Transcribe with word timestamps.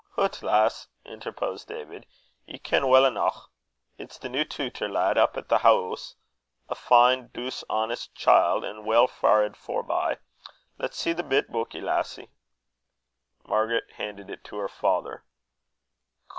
"Hoot, 0.13 0.41
lass!" 0.41 0.87
interposed 1.05 1.67
David, 1.67 2.07
"ye 2.47 2.57
ken 2.57 2.89
weel 2.89 3.05
aneuch. 3.05 3.51
It's 3.99 4.17
the 4.17 4.29
new 4.29 4.43
tutor 4.43 4.89
lad, 4.89 5.15
up 5.15 5.37
at 5.37 5.47
the 5.47 5.59
hoose; 5.59 6.15
a 6.67 6.73
fine, 6.73 7.27
douce, 7.27 7.63
honest 7.69 8.15
chield, 8.15 8.65
an' 8.65 8.83
weel 8.83 9.05
faured, 9.05 9.55
forby. 9.55 10.15
Lat's 10.79 10.97
see 10.97 11.13
the 11.13 11.21
bit 11.21 11.51
beuky, 11.51 11.81
lassie." 11.81 12.31
Margaret 13.45 13.91
handed 13.97 14.31
it 14.31 14.43
to 14.45 14.57
her 14.57 14.67
father. 14.67 15.23